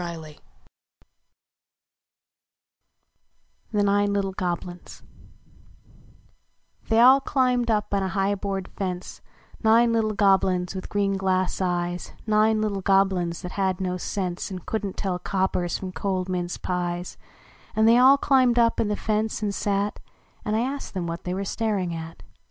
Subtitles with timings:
[0.01, 0.37] FHE
[3.71, 4.79] NINE LITTLE GOBLI
[6.89, 9.21] THEY all climbed up on a high hoard fence
[9.63, 14.65] Nine little Goblins, with green glass eyes Nine little Goblins that had no sense, And
[14.65, 17.15] couldn t tell coppers from cold mince pies;
[17.75, 19.99] And they all climbed up on the fence, and sat
[20.43, 22.23] And I asked them what they were staring at.